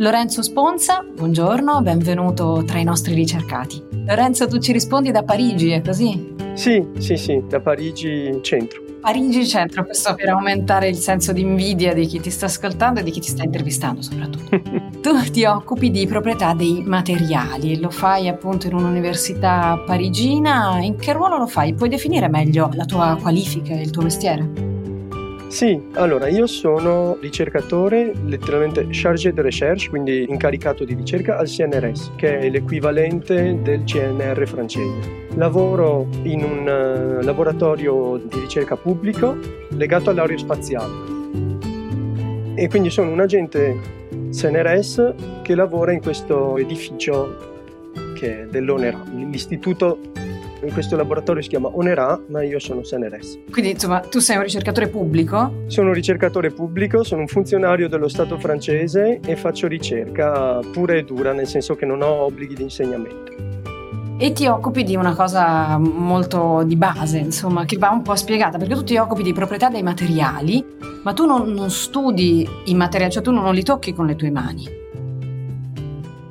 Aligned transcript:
Lorenzo 0.00 0.42
Sponza, 0.42 1.02
buongiorno, 1.02 1.82
benvenuto 1.82 2.62
tra 2.64 2.78
i 2.78 2.84
nostri 2.84 3.14
ricercati. 3.14 3.82
Lorenzo, 4.06 4.46
tu 4.46 4.58
ci 4.58 4.70
rispondi 4.70 5.10
da 5.10 5.24
Parigi, 5.24 5.70
è 5.70 5.82
così? 5.82 6.36
Sì, 6.54 6.86
sì, 6.98 7.16
sì, 7.16 7.42
da 7.48 7.58
Parigi 7.58 8.38
centro. 8.42 8.80
Parigi 9.00 9.44
centro, 9.44 9.84
questo 9.84 10.14
per 10.14 10.28
aumentare 10.28 10.88
il 10.88 10.94
senso 10.94 11.32
di 11.32 11.40
invidia 11.40 11.94
di 11.94 12.06
chi 12.06 12.20
ti 12.20 12.30
sta 12.30 12.46
ascoltando 12.46 13.00
e 13.00 13.02
di 13.02 13.10
chi 13.10 13.18
ti 13.18 13.28
sta 13.28 13.42
intervistando 13.42 14.00
soprattutto. 14.00 14.60
tu 15.02 15.20
ti 15.32 15.44
occupi 15.44 15.90
di 15.90 16.06
proprietà 16.06 16.54
dei 16.54 16.80
materiali, 16.86 17.80
lo 17.80 17.90
fai 17.90 18.28
appunto 18.28 18.68
in 18.68 18.74
un'università 18.74 19.82
parigina, 19.84 20.78
in 20.80 20.94
che 20.94 21.12
ruolo 21.12 21.38
lo 21.38 21.48
fai? 21.48 21.74
Puoi 21.74 21.88
definire 21.88 22.28
meglio 22.28 22.70
la 22.74 22.84
tua 22.84 23.18
qualifica 23.20 23.74
e 23.74 23.80
il 23.80 23.90
tuo 23.90 24.02
mestiere? 24.02 24.67
Sì, 25.48 25.80
allora 25.94 26.28
io 26.28 26.46
sono 26.46 27.16
ricercatore, 27.20 28.12
letteralmente 28.26 28.86
chargé 28.90 29.32
de 29.32 29.40
recherche, 29.40 29.88
quindi 29.88 30.26
incaricato 30.28 30.84
di 30.84 30.92
ricerca 30.94 31.38
al 31.38 31.46
CNRS, 31.48 32.12
che 32.16 32.38
è 32.38 32.50
l'equivalente 32.50 33.58
del 33.62 33.82
CNR 33.84 34.46
francese. 34.46 35.26
Lavoro 35.36 36.06
in 36.24 36.44
un 36.44 37.18
uh, 37.20 37.24
laboratorio 37.24 38.18
di 38.18 38.40
ricerca 38.40 38.76
pubblico 38.76 39.36
legato 39.70 40.10
all'aerospaziale 40.10 41.16
e 42.54 42.68
quindi 42.68 42.90
sono 42.90 43.12
un 43.12 43.20
agente 43.20 43.76
CNRS 44.30 45.14
che 45.42 45.54
lavora 45.54 45.92
in 45.92 46.00
questo 46.00 46.58
edificio 46.58 47.56
che 48.16 48.42
è 48.42 48.46
dell'ONERA, 48.46 49.00
l'istituto 49.14 50.00
in 50.62 50.72
questo 50.72 50.96
laboratorio 50.96 51.42
si 51.42 51.48
chiama 51.48 51.68
Onera, 51.72 52.20
ma 52.28 52.42
io 52.42 52.58
sono 52.58 52.82
SNRS. 52.82 53.38
Quindi 53.50 53.72
insomma 53.72 54.00
tu 54.00 54.18
sei 54.18 54.36
un 54.36 54.42
ricercatore 54.42 54.88
pubblico? 54.88 55.64
Sono 55.66 55.88
un 55.88 55.94
ricercatore 55.94 56.50
pubblico, 56.50 57.02
sono 57.04 57.22
un 57.22 57.28
funzionario 57.28 57.88
dello 57.88 58.08
Stato 58.08 58.38
francese 58.38 59.20
e 59.24 59.36
faccio 59.36 59.66
ricerca 59.66 60.60
pura 60.72 60.94
e 60.94 61.04
dura, 61.04 61.32
nel 61.32 61.46
senso 61.46 61.74
che 61.74 61.86
non 61.86 62.02
ho 62.02 62.24
obblighi 62.24 62.54
di 62.54 62.62
insegnamento. 62.62 63.56
E 64.20 64.32
ti 64.32 64.48
occupi 64.48 64.82
di 64.82 64.96
una 64.96 65.14
cosa 65.14 65.78
molto 65.78 66.64
di 66.64 66.74
base, 66.74 67.18
insomma, 67.18 67.64
che 67.64 67.78
va 67.78 67.90
un 67.90 68.02
po' 68.02 68.16
spiegata, 68.16 68.58
perché 68.58 68.74
tu 68.74 68.82
ti 68.82 68.96
occupi 68.96 69.22
di 69.22 69.32
proprietà 69.32 69.68
dei 69.68 69.84
materiali, 69.84 70.64
ma 71.04 71.12
tu 71.12 71.24
non, 71.24 71.52
non 71.52 71.70
studi 71.70 72.48
i 72.64 72.74
materiali, 72.74 73.12
cioè 73.12 73.22
tu 73.22 73.30
non 73.30 73.54
li 73.54 73.62
tocchi 73.62 73.94
con 73.94 74.06
le 74.06 74.16
tue 74.16 74.32
mani 74.32 74.86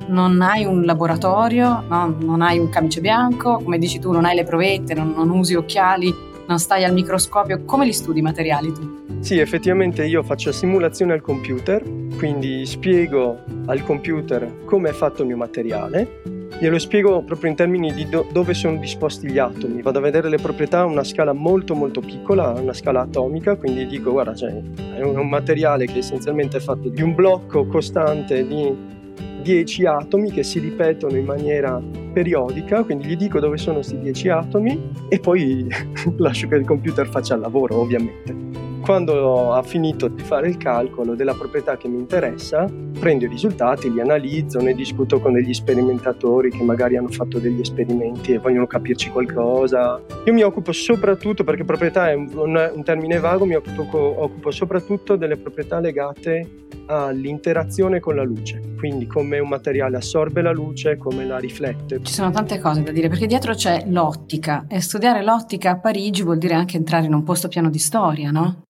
non 0.08 0.40
hai 0.42 0.64
un 0.64 0.84
laboratorio, 0.84 1.84
no? 1.88 2.16
non 2.20 2.42
hai 2.42 2.58
un 2.58 2.68
camice 2.68 3.00
bianco, 3.00 3.60
come 3.62 3.78
dici 3.78 3.98
tu, 3.98 4.10
non 4.10 4.24
hai 4.24 4.34
le 4.34 4.44
provette, 4.44 4.94
non, 4.94 5.14
non 5.16 5.30
usi 5.30 5.54
occhiali, 5.54 6.14
non 6.46 6.58
stai 6.58 6.84
al 6.84 6.92
microscopio. 6.92 7.62
Come 7.64 7.84
li 7.84 7.92
studi 7.92 8.18
i 8.18 8.22
materiali 8.22 8.72
tu? 8.72 9.06
Sì, 9.20 9.38
effettivamente 9.38 10.04
io 10.04 10.22
faccio 10.22 10.52
simulazione 10.52 11.12
al 11.12 11.20
computer, 11.20 11.82
quindi 12.16 12.64
spiego 12.66 13.38
al 13.66 13.82
computer 13.82 14.64
come 14.64 14.90
è 14.90 14.92
fatto 14.92 15.22
il 15.22 15.28
mio 15.28 15.36
materiale 15.36 16.36
glielo 16.60 16.78
spiego 16.80 17.22
proprio 17.22 17.50
in 17.50 17.56
termini 17.56 17.92
di 17.94 18.08
do- 18.08 18.26
dove 18.32 18.52
sono 18.52 18.78
disposti 18.78 19.30
gli 19.30 19.38
atomi. 19.38 19.80
Vado 19.80 19.98
a 19.98 20.02
vedere 20.02 20.28
le 20.28 20.38
proprietà 20.38 20.80
a 20.80 20.84
una 20.84 21.04
scala 21.04 21.32
molto 21.32 21.74
molto 21.74 22.00
piccola, 22.00 22.54
a 22.54 22.60
una 22.60 22.72
scala 22.72 23.02
atomica, 23.02 23.54
quindi 23.56 23.86
dico 23.86 24.10
guarda, 24.10 24.34
cioè, 24.34 24.60
è 24.96 25.02
un 25.02 25.28
materiale 25.28 25.86
che 25.86 25.98
essenzialmente 25.98 26.56
è 26.56 26.60
fatto 26.60 26.88
di 26.88 27.00
un 27.00 27.14
blocco 27.14 27.66
costante 27.66 28.44
di 28.46 28.96
10 29.42 29.86
atomi 29.86 30.30
che 30.30 30.42
si 30.42 30.58
ripetono 30.58 31.16
in 31.16 31.24
maniera 31.24 31.80
periodica, 32.12 32.82
quindi 32.82 33.06
gli 33.06 33.16
dico 33.16 33.40
dove 33.40 33.56
sono 33.56 33.76
questi 33.76 33.98
10 33.98 34.28
atomi 34.28 34.90
e 35.08 35.18
poi 35.20 35.66
lascio 36.18 36.48
che 36.48 36.56
il 36.56 36.64
computer 36.64 37.08
faccia 37.08 37.34
il 37.34 37.40
lavoro, 37.40 37.76
ovviamente. 37.76 38.66
Quando 38.80 39.52
ha 39.52 39.62
finito 39.62 40.08
di 40.08 40.22
fare 40.22 40.48
il 40.48 40.56
calcolo 40.56 41.14
della 41.14 41.34
proprietà 41.34 41.76
che 41.76 41.88
mi 41.88 41.98
interessa, 41.98 42.66
prendo 42.98 43.26
i 43.26 43.28
risultati, 43.28 43.92
li 43.92 44.00
analizzo, 44.00 44.60
ne 44.60 44.72
discuto 44.72 45.20
con 45.20 45.34
degli 45.34 45.52
sperimentatori 45.52 46.50
che 46.50 46.62
magari 46.62 46.96
hanno 46.96 47.08
fatto 47.08 47.38
degli 47.38 47.60
esperimenti 47.60 48.32
e 48.32 48.38
vogliono 48.38 48.66
capirci 48.66 49.10
qualcosa. 49.10 50.00
Io 50.24 50.32
mi 50.32 50.42
occupo 50.42 50.72
soprattutto, 50.72 51.44
perché 51.44 51.64
proprietà 51.64 52.10
è 52.10 52.14
un, 52.14 52.70
un 52.74 52.82
termine 52.82 53.18
vago, 53.18 53.44
mi 53.44 53.56
occupo, 53.56 53.98
occupo 53.98 54.50
soprattutto 54.50 55.16
delle 55.16 55.36
proprietà 55.36 55.80
legate 55.80 56.48
all'interazione 56.88 58.00
con 58.00 58.16
la 58.16 58.22
luce, 58.22 58.74
quindi 58.78 59.06
come 59.06 59.38
un 59.38 59.48
materiale 59.48 59.96
assorbe 59.96 60.42
la 60.42 60.52
luce, 60.52 60.96
come 60.96 61.24
la 61.24 61.38
riflette. 61.38 62.02
Ci 62.02 62.12
sono 62.12 62.30
tante 62.30 62.58
cose 62.58 62.82
da 62.82 62.90
dire 62.90 63.08
perché 63.08 63.26
dietro 63.26 63.54
c'è 63.54 63.84
l'ottica 63.86 64.64
e 64.68 64.80
studiare 64.80 65.22
l'ottica 65.22 65.72
a 65.72 65.78
Parigi 65.78 66.22
vuol 66.22 66.38
dire 66.38 66.54
anche 66.54 66.76
entrare 66.76 67.06
in 67.06 67.14
un 67.14 67.22
posto 67.22 67.48
pieno 67.48 67.70
di 67.70 67.78
storia, 67.78 68.30
no? 68.30 68.62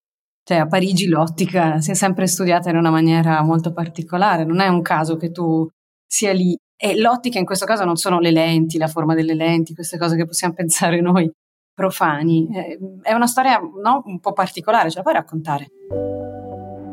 Cioè 0.43 0.59
a 0.59 0.67
Parigi 0.67 1.07
l'ottica 1.09 1.81
si 1.81 1.91
è 1.91 1.95
sempre 1.95 2.27
studiata 2.27 2.71
in 2.71 2.77
una 2.77 2.91
maniera 2.91 3.43
molto 3.43 3.73
particolare, 3.73 4.45
non 4.45 4.61
è 4.61 4.69
un 4.69 4.83
caso 4.83 5.17
che 5.17 5.31
tu 5.31 5.69
sia 6.07 6.33
lì. 6.33 6.57
E 6.81 6.99
l'ottica 6.99 7.39
in 7.39 7.45
questo 7.45 7.67
caso 7.67 7.85
non 7.85 7.97
sono 7.97 8.19
le 8.19 8.31
lenti, 8.31 8.79
la 8.79 8.87
forma 8.87 9.15
delle 9.15 9.35
lenti, 9.35 9.75
queste 9.75 9.99
cose 9.99 10.17
che 10.17 10.25
possiamo 10.25 10.55
pensare 10.57 11.01
noi 11.01 11.31
profani. 11.75 12.49
Eh, 12.53 12.79
è 13.03 13.13
una 13.13 13.27
storia 13.27 13.59
no, 13.59 14.03
un 14.07 14.21
po' 14.21 14.33
particolare, 14.33 14.91
ce 14.91 14.97
la 14.97 15.03
puoi 15.03 15.15
raccontare? 15.15 15.69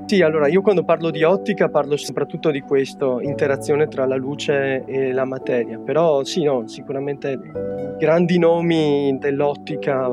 Sì, 0.06 0.22
allora 0.22 0.48
io 0.48 0.62
quando 0.62 0.84
parlo 0.84 1.10
di 1.10 1.24
ottica 1.24 1.68
parlo 1.68 1.98
soprattutto 1.98 2.52
di 2.52 2.62
questo, 2.62 3.20
interazione 3.22 3.88
tra 3.88 4.06
la 4.06 4.16
luce 4.16 4.84
e 4.86 5.12
la 5.12 5.26
materia, 5.26 5.80
però 5.80 6.24
sì, 6.24 6.44
no, 6.44 6.68
sicuramente 6.68 7.40
grandi 7.98 8.38
nomi 8.38 9.18
dell'ottica 9.20 10.08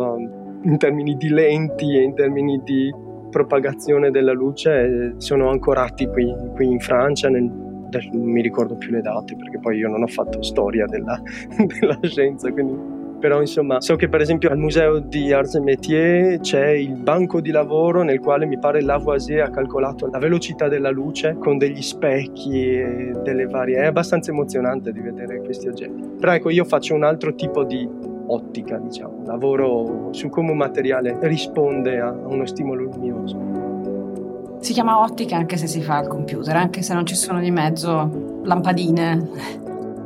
in 0.63 0.79
termini 0.79 1.15
di 1.17 1.29
lenti 1.29 1.95
e 1.95 2.03
in 2.05 2.15
termini 2.15 2.63
di 2.65 2.91
propagazione 3.29 4.11
della 4.11 4.33
luce 4.33 5.15
sono 5.19 5.51
ancorati 5.51 6.07
qui, 6.07 6.35
qui 6.55 6.71
in 6.71 6.81
Francia, 6.81 7.29
nel, 7.29 7.45
non 7.45 8.31
mi 8.31 8.41
ricordo 8.41 8.77
più 8.77 8.93
le 8.93 9.03
date 9.03 9.37
perché 9.37 9.59
poi 9.59 9.77
io 9.77 9.89
non 9.89 10.03
ho 10.03 10.07
fatto 10.07 10.43
storia 10.43 10.87
della, 10.87 11.21
della 11.81 11.99
scienza, 12.01 12.51
quindi 12.51 13.02
però 13.23 13.41
insomma 13.41 13.81
so 13.81 13.95
che 13.95 14.09
per 14.09 14.21
esempio 14.21 14.51
al 14.51 14.59
museo 14.59 14.99
di 14.99 15.33
Arts 15.33 15.55
et 15.55 15.63
Métiers 15.63 16.41
c'è 16.41 16.71
il 16.71 16.97
banco 16.97 17.41
di 17.41 17.53
lavoro 17.53 18.03
nel 18.03 18.19
quale 18.19 18.47
mi 18.47 18.59
pare 18.59 18.83
Lavoisier 18.83 19.43
ha 19.43 19.51
calcolato 19.51 20.09
la 20.09 20.19
velocità 20.19 20.67
della 20.67 20.91
luce 20.91 21.37
con 21.39 21.57
degli 21.57 21.83
specchi 21.83 22.67
e 22.67 23.13
delle 23.23 23.47
varie 23.47 23.77
è 23.77 23.87
abbastanza 23.87 24.33
emozionante 24.33 24.91
di 24.91 24.99
vedere 24.99 25.41
questi 25.41 25.69
oggetti 25.69 26.17
però 26.19 26.33
ecco 26.33 26.51
io 26.51 26.65
faccio 26.65 26.95
un 26.95 27.05
altro 27.05 27.33
tipo 27.37 27.63
di 27.63 27.89
ottica, 28.27 28.79
diciamo, 28.79 29.23
lavoro 29.27 30.09
su 30.13 30.29
come 30.29 30.53
un 30.53 30.57
materiale 30.57 31.19
risponde 31.23 32.01
a 32.01 32.11
uno 32.11 32.47
stimolo 32.47 32.85
luminoso. 32.85 34.61
Si 34.61 34.73
chiama 34.73 35.01
ottica 35.01 35.37
anche 35.37 35.57
se 35.57 35.67
si 35.67 35.83
fa 35.83 35.99
al 35.99 36.09
computer, 36.09 36.57
anche 36.57 36.83
se 36.83 36.95
non 36.95 37.05
ci 37.05 37.15
sono 37.15 37.41
di 37.41 37.51
mezzo 37.51 38.41
lampadine. 38.45 39.29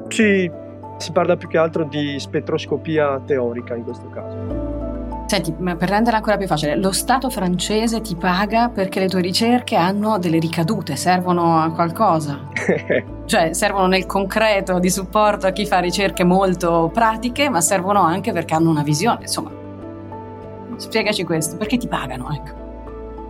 Sì, 0.08 0.50
si 0.96 1.12
parla 1.12 1.36
più 1.36 1.48
che 1.48 1.58
altro 1.58 1.84
di 1.84 2.18
spettroscopia 2.18 3.20
teorica 3.24 3.74
in 3.74 3.84
questo 3.84 4.08
caso. 4.08 4.84
Senti, 5.26 5.52
per 5.52 5.88
renderla 5.88 6.18
ancora 6.18 6.36
più 6.36 6.46
facile, 6.46 6.76
lo 6.76 6.92
Stato 6.92 7.30
francese 7.30 8.00
ti 8.00 8.14
paga 8.14 8.68
perché 8.68 9.00
le 9.00 9.08
tue 9.08 9.20
ricerche 9.20 9.74
hanno 9.74 10.18
delle 10.18 10.38
ricadute, 10.38 10.94
servono 10.94 11.58
a 11.58 11.72
qualcosa. 11.72 12.42
cioè, 13.26 13.52
servono 13.52 13.88
nel 13.88 14.06
concreto 14.06 14.78
di 14.78 14.88
supporto 14.88 15.48
a 15.48 15.50
chi 15.50 15.66
fa 15.66 15.80
ricerche 15.80 16.22
molto 16.22 16.90
pratiche, 16.94 17.48
ma 17.48 17.60
servono 17.60 18.02
anche 18.02 18.32
perché 18.32 18.54
hanno 18.54 18.70
una 18.70 18.84
visione. 18.84 19.22
Insomma, 19.22 19.50
spiegaci 20.76 21.24
questo, 21.24 21.56
perché 21.56 21.76
ti 21.76 21.88
pagano? 21.88 22.32
Ecco. 22.32 22.64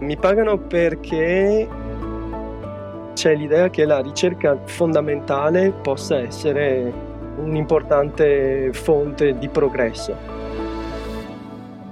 Mi 0.00 0.18
pagano 0.18 0.58
perché 0.58 1.66
c'è 3.14 3.34
l'idea 3.34 3.70
che 3.70 3.86
la 3.86 4.00
ricerca 4.00 4.54
fondamentale 4.66 5.72
possa 5.72 6.18
essere 6.18 6.92
un'importante 7.38 8.70
fonte 8.72 9.38
di 9.38 9.48
progresso 9.48 10.36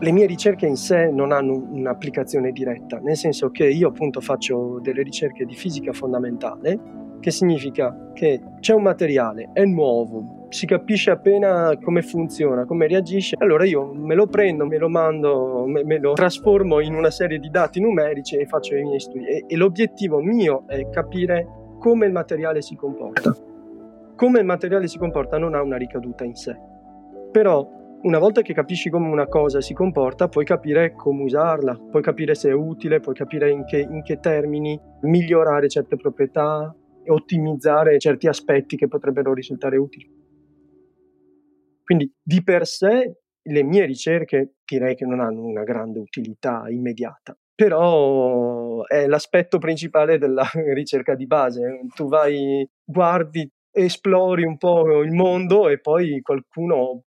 le 0.04 0.12
mie 0.12 0.26
ricerche 0.26 0.66
in 0.66 0.76
sé 0.76 1.10
non 1.10 1.32
hanno 1.32 1.54
un'applicazione 1.54 2.52
diretta, 2.52 2.98
nel 2.98 3.16
senso 3.16 3.50
che 3.50 3.66
io 3.66 3.88
appunto 3.88 4.20
faccio 4.20 4.78
delle 4.82 5.02
ricerche 5.02 5.46
di 5.46 5.54
fisica 5.54 5.92
fondamentale, 5.94 6.78
che 7.20 7.30
significa 7.30 8.10
che 8.12 8.38
c'è 8.60 8.74
un 8.74 8.82
materiale, 8.82 9.48
è 9.54 9.64
nuovo, 9.64 10.46
si 10.50 10.66
capisce 10.66 11.10
appena 11.10 11.78
come 11.82 12.02
funziona, 12.02 12.66
come 12.66 12.86
reagisce, 12.86 13.36
allora 13.38 13.64
io 13.64 13.94
me 13.94 14.14
lo 14.14 14.26
prendo, 14.26 14.66
me 14.66 14.76
lo 14.76 14.90
mando, 14.90 15.64
me, 15.66 15.84
me 15.84 15.98
lo 15.98 16.12
trasformo 16.12 16.80
in 16.80 16.94
una 16.94 17.10
serie 17.10 17.38
di 17.38 17.48
dati 17.48 17.80
numerici 17.80 18.36
e 18.36 18.44
faccio 18.44 18.76
i 18.76 18.82
miei 18.82 19.00
studi. 19.00 19.24
E, 19.24 19.44
e 19.46 19.56
l'obiettivo 19.56 20.20
mio 20.20 20.64
è 20.66 20.86
capire 20.90 21.46
come 21.78 22.04
il 22.04 22.12
materiale 22.12 22.60
si 22.60 22.74
comporta. 22.76 23.34
Come 24.16 24.40
il 24.40 24.44
materiale 24.44 24.86
si 24.88 24.98
comporta 24.98 25.38
non 25.38 25.54
ha 25.54 25.62
una 25.62 25.76
ricaduta 25.76 26.24
in 26.24 26.34
sé. 26.34 26.56
Però 27.30 27.68
una 28.02 28.18
volta 28.18 28.42
che 28.42 28.52
capisci 28.52 28.90
come 28.90 29.08
una 29.08 29.26
cosa 29.26 29.60
si 29.60 29.72
comporta, 29.72 30.28
puoi 30.28 30.44
capire 30.44 30.92
come 30.92 31.22
usarla, 31.22 31.74
puoi 31.90 32.02
capire 32.02 32.34
se 32.34 32.50
è 32.50 32.52
utile, 32.52 33.00
puoi 33.00 33.14
capire 33.14 33.50
in 33.50 33.64
che, 33.64 33.78
in 33.78 34.02
che 34.02 34.20
termini 34.20 34.78
migliorare 35.02 35.68
certe 35.68 35.96
proprietà 35.96 36.74
ottimizzare 37.06 37.98
certi 37.98 38.28
aspetti 38.28 38.76
che 38.76 38.88
potrebbero 38.88 39.32
risultare 39.32 39.76
utili. 39.76 40.10
Quindi 41.82 42.10
di 42.22 42.42
per 42.42 42.66
sé 42.66 43.18
le 43.42 43.62
mie 43.62 43.84
ricerche 43.84 44.54
direi 44.64 44.94
che 44.94 45.04
non 45.04 45.20
hanno 45.20 45.42
una 45.42 45.64
grande 45.64 45.98
utilità 45.98 46.64
immediata, 46.68 47.36
però 47.54 48.84
è 48.84 49.06
l'aspetto 49.06 49.58
principale 49.58 50.18
della 50.18 50.48
ricerca 50.72 51.14
di 51.14 51.26
base. 51.26 51.80
Tu 51.94 52.08
vai, 52.08 52.66
guardi, 52.82 53.50
esplori 53.74 54.44
un 54.44 54.56
po' 54.56 55.02
il 55.02 55.12
mondo 55.12 55.68
e 55.68 55.80
poi 55.80 56.20
qualcuno 56.20 57.02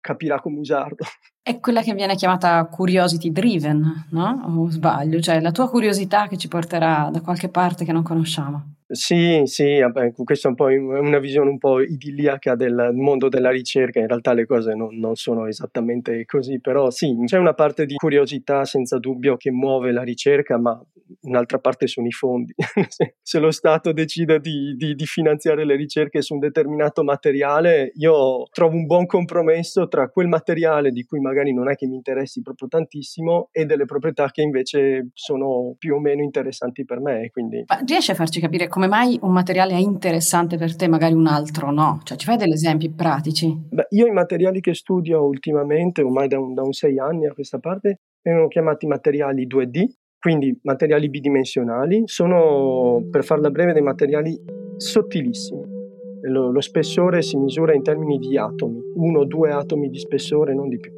capirà 0.00 0.40
come 0.40 0.58
usarlo. 0.58 0.96
È 1.48 1.60
quella 1.60 1.80
che 1.80 1.94
viene 1.94 2.14
chiamata 2.14 2.66
curiosity 2.66 3.30
driven, 3.30 4.08
no? 4.10 4.42
O 4.58 4.68
sbaglio? 4.68 5.18
Cioè 5.18 5.40
la 5.40 5.50
tua 5.50 5.70
curiosità 5.70 6.28
che 6.28 6.36
ci 6.36 6.46
porterà 6.46 7.08
da 7.10 7.22
qualche 7.22 7.48
parte 7.48 7.86
che 7.86 7.92
non 7.92 8.02
conosciamo. 8.02 8.74
Sì, 8.90 9.42
sì, 9.44 9.80
vabbè, 9.80 10.12
questa 10.12 10.48
è 10.48 10.50
un 10.50 10.56
po' 10.56 10.64
una 10.66 11.18
visione 11.18 11.50
un 11.50 11.58
po' 11.58 11.80
idilliaca 11.80 12.54
del 12.54 12.90
mondo 12.94 13.28
della 13.28 13.50
ricerca, 13.50 13.98
in 13.98 14.06
realtà 14.06 14.32
le 14.32 14.46
cose 14.46 14.74
non, 14.74 14.98
non, 14.98 15.14
sono 15.14 15.46
esattamente 15.46 16.24
così, 16.24 16.58
però 16.58 16.88
sì, 16.90 17.14
c'è 17.26 17.36
una 17.36 17.52
parte 17.52 17.84
di 17.84 17.96
curiosità 17.96 18.64
senza 18.64 18.98
dubbio 18.98 19.36
che 19.36 19.50
muove 19.50 19.92
la 19.92 20.02
ricerca, 20.02 20.58
ma 20.58 20.82
un'altra 21.22 21.58
parte 21.58 21.86
sono 21.86 22.06
i 22.06 22.12
fondi. 22.12 22.54
Se 23.22 23.38
lo 23.38 23.50
Stato 23.50 23.92
decide 23.92 24.40
di, 24.40 24.74
di, 24.76 24.94
di 24.94 25.06
finanziare 25.06 25.64
le 25.64 25.76
ricerche 25.76 26.22
su 26.22 26.34
un 26.34 26.40
determinato 26.40 27.02
materiale, 27.02 27.92
io 27.94 28.44
trovo 28.50 28.74
un 28.74 28.86
buon 28.86 29.06
compromesso 29.06 29.88
tra 29.88 30.08
quel 30.08 30.28
materiale 30.28 30.90
di 30.90 31.04
cui 31.04 31.20
magari 31.20 31.52
non 31.52 31.70
è 31.70 31.74
che 31.74 31.86
mi 31.86 31.96
interessi 31.96 32.42
proprio 32.42 32.68
tantissimo 32.68 33.48
e 33.52 33.64
delle 33.64 33.84
proprietà 33.84 34.30
che 34.30 34.42
invece 34.42 35.08
sono 35.12 35.74
più 35.78 35.94
o 35.96 36.00
meno 36.00 36.22
interessanti 36.22 36.84
per 36.84 37.00
me. 37.00 37.30
Quindi... 37.30 37.64
Ma 37.66 37.80
riesci 37.84 38.10
a 38.10 38.14
farci 38.14 38.40
capire 38.40 38.68
come 38.68 38.86
mai 38.86 39.18
un 39.22 39.32
materiale 39.32 39.74
è 39.74 39.78
interessante 39.78 40.56
per 40.56 40.76
te, 40.76 40.88
magari 40.88 41.14
un 41.14 41.26
altro 41.26 41.70
no? 41.70 42.00
Cioè, 42.04 42.16
ci 42.16 42.26
fai 42.26 42.36
degli 42.36 42.52
esempi 42.52 42.90
pratici? 42.90 43.54
Beh, 43.70 43.86
io 43.90 44.06
i 44.06 44.12
materiali 44.12 44.60
che 44.60 44.74
studio 44.74 45.24
ultimamente, 45.24 46.02
ormai 46.02 46.28
da 46.28 46.38
un, 46.38 46.54
da 46.54 46.62
un 46.62 46.72
sei 46.72 46.98
anni 46.98 47.26
a 47.26 47.32
questa 47.32 47.58
parte, 47.58 48.00
vengono 48.22 48.48
chiamati 48.48 48.86
materiali 48.86 49.46
2D, 49.46 49.84
quindi 50.20 50.58
materiali 50.62 51.08
bidimensionali. 51.08 52.02
Sono, 52.06 53.06
per 53.10 53.24
farla 53.24 53.50
breve, 53.50 53.72
dei 53.72 53.82
materiali 53.82 54.38
sottilissimi. 54.76 55.76
Lo, 56.22 56.50
lo 56.50 56.60
spessore 56.60 57.22
si 57.22 57.36
misura 57.36 57.74
in 57.74 57.82
termini 57.82 58.18
di 58.18 58.36
atomi, 58.36 58.80
uno 58.96 59.20
o 59.20 59.24
due 59.24 59.52
atomi 59.52 59.88
di 59.88 59.98
spessore, 59.98 60.54
non 60.54 60.68
di 60.68 60.78
più. 60.78 60.92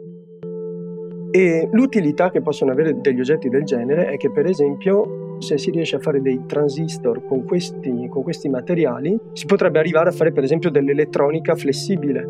E 1.31 1.69
l'utilità 1.73 2.31
che 2.31 2.41
possono 2.41 2.73
avere 2.73 3.01
degli 3.01 3.21
oggetti 3.21 3.49
del 3.49 3.63
genere 3.65 4.07
è 4.07 4.17
che, 4.17 4.33
per 4.33 4.47
esempio, 4.47 5.37
se 5.39 5.59
si 5.59 5.71
riesce 5.71 5.97
a 5.97 6.01
fare 6.01 6.21
dei 6.21 6.43
transistor 6.47 7.25
con 7.27 7.45
questi, 7.45 8.09
con 8.09 8.23
questi 8.23 8.49
materiali, 8.49 9.19
si 9.33 9.47
potrebbe 9.47 9.79
arrivare 9.79 10.09
a 10.09 10.13
fare 10.13 10.33
per 10.33 10.43
esempio 10.43 10.71
dell'elettronica 10.71 11.55
flessibile, 11.55 12.29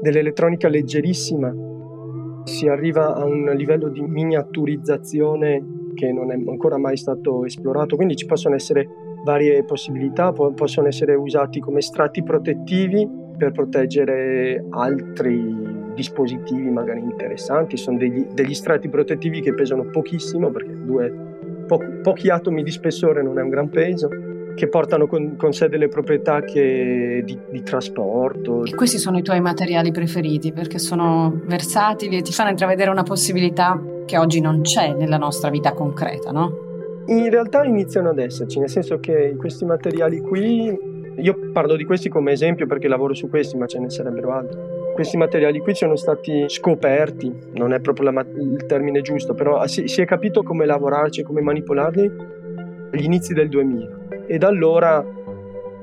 dell'elettronica 0.00 0.68
leggerissima. 0.68 1.54
Si 2.48 2.66
arriva 2.66 3.14
a 3.14 3.24
un 3.26 3.52
livello 3.54 3.88
di 3.88 4.00
miniaturizzazione 4.00 5.92
che 5.94 6.10
non 6.12 6.32
è 6.32 6.34
ancora 6.34 6.78
mai 6.78 6.96
stato 6.96 7.44
esplorato, 7.44 7.94
quindi 7.94 8.16
ci 8.16 8.24
possono 8.24 8.54
essere 8.54 8.88
varie 9.22 9.64
possibilità, 9.64 10.32
possono 10.32 10.86
essere 10.86 11.14
usati 11.14 11.60
come 11.60 11.82
strati 11.82 12.22
protettivi 12.22 13.06
per 13.36 13.52
proteggere 13.52 14.64
altri 14.70 15.92
dispositivi 15.94 16.70
magari 16.70 17.00
interessanti, 17.00 17.76
sono 17.76 17.98
degli, 17.98 18.24
degli 18.32 18.54
strati 18.54 18.88
protettivi 18.88 19.40
che 19.40 19.52
pesano 19.52 19.84
pochissimo 19.90 20.50
perché 20.50 20.72
due 20.72 21.12
po- 21.66 22.00
pochi 22.02 22.30
atomi 22.30 22.62
di 22.62 22.70
spessore 22.70 23.22
non 23.22 23.38
è 23.38 23.42
un 23.42 23.50
gran 23.50 23.68
peso, 23.68 24.08
che 24.58 24.68
portano 24.68 25.06
con, 25.06 25.36
con 25.36 25.52
sé 25.52 25.68
delle 25.68 25.86
proprietà 25.86 26.42
che, 26.42 27.22
di, 27.24 27.38
di, 27.48 27.62
trasporto. 27.62 28.64
E 28.64 28.74
questi 28.74 28.98
sono 28.98 29.16
i 29.16 29.22
tuoi 29.22 29.40
materiali 29.40 29.92
preferiti 29.92 30.52
perché 30.52 30.78
sono 30.78 31.40
versatili 31.44 32.16
e 32.16 32.22
ti 32.22 32.32
fanno 32.32 32.50
intravedere 32.50 32.90
una 32.90 33.04
possibilità 33.04 33.80
che 34.04 34.18
oggi 34.18 34.40
non 34.40 34.62
c'è 34.62 34.92
nella 34.94 35.16
nostra 35.16 35.48
vita 35.48 35.72
concreta, 35.72 36.32
no? 36.32 36.66
In 37.06 37.30
realtà 37.30 37.64
iniziano 37.64 38.10
ad 38.10 38.18
esserci, 38.18 38.58
nel 38.58 38.68
senso 38.68 38.98
che 38.98 39.36
questi 39.38 39.64
materiali 39.64 40.20
qui, 40.20 40.76
io 41.16 41.50
parlo 41.52 41.76
di 41.76 41.84
questi 41.84 42.08
come 42.08 42.32
esempio 42.32 42.66
perché 42.66 42.88
lavoro 42.88 43.14
su 43.14 43.30
questi, 43.30 43.56
ma 43.56 43.66
ce 43.66 43.78
ne 43.78 43.88
sarebbero 43.88 44.32
altri 44.32 44.76
questi 44.98 45.16
materiali 45.16 45.60
qui 45.60 45.76
sono 45.76 45.94
stati 45.94 46.46
scoperti, 46.48 47.32
non 47.52 47.72
è 47.72 47.78
proprio 47.78 48.10
la, 48.10 48.26
il 48.34 48.66
termine 48.66 49.00
giusto, 49.00 49.32
però 49.32 49.64
si, 49.68 49.86
si, 49.86 50.00
è 50.00 50.04
capito 50.04 50.42
come 50.42 50.66
lavorarci 50.66 51.22
come 51.22 51.40
manipolarli 51.40 52.12
agli 52.90 53.04
inizi 53.04 53.32
del 53.32 53.48
2000 53.48 53.98
e 54.28 54.38
da 54.38 54.46
allora 54.48 55.04